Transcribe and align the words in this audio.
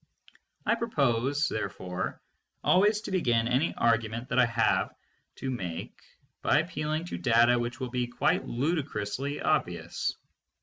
I 0.65 0.73
propose, 0.73 1.47
therefore, 1.47 2.19
always 2.63 3.01
to 3.01 3.11
begin 3.11 3.47
any 3.47 3.75
argument 3.75 4.29
that 4.29 4.39
I 4.39 4.47
have 4.47 4.95
to 5.35 5.51
make 5.51 5.95
by 6.41 6.57
appealing 6.57 7.05
to 7.05 7.19
data 7.19 7.59
which 7.59 7.79
will 7.79 7.91
be 7.91 8.07
quite 8.07 8.47
ludicrously 8.47 9.41
obvious. 9.41 10.15